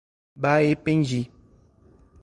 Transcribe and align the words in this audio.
Baependi 0.41 1.21